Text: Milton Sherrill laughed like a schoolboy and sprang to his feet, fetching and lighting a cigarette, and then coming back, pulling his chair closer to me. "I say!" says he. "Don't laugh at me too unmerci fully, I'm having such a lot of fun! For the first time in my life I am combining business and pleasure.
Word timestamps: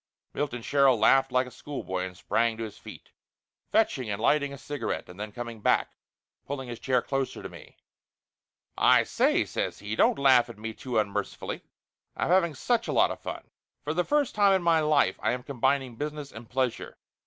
Milton 0.33 0.63
Sherrill 0.63 0.97
laughed 0.97 1.31
like 1.31 1.45
a 1.45 1.51
schoolboy 1.51 2.05
and 2.05 2.17
sprang 2.17 2.57
to 2.57 2.63
his 2.63 2.79
feet, 2.79 3.11
fetching 3.71 4.09
and 4.09 4.19
lighting 4.19 4.51
a 4.51 4.57
cigarette, 4.57 5.07
and 5.07 5.19
then 5.19 5.31
coming 5.31 5.61
back, 5.61 5.95
pulling 6.47 6.67
his 6.67 6.79
chair 6.79 7.03
closer 7.03 7.43
to 7.43 7.49
me. 7.49 7.77
"I 8.75 9.03
say!" 9.03 9.45
says 9.45 9.77
he. 9.77 9.95
"Don't 9.95 10.17
laugh 10.17 10.49
at 10.49 10.57
me 10.57 10.73
too 10.73 10.93
unmerci 10.97 11.35
fully, 11.35 11.61
I'm 12.17 12.29
having 12.29 12.55
such 12.55 12.87
a 12.87 12.91
lot 12.93 13.11
of 13.11 13.19
fun! 13.21 13.51
For 13.83 13.93
the 13.93 14.03
first 14.03 14.33
time 14.33 14.53
in 14.53 14.63
my 14.63 14.79
life 14.79 15.19
I 15.21 15.33
am 15.33 15.43
combining 15.43 15.97
business 15.97 16.31
and 16.31 16.49
pleasure. 16.49 16.97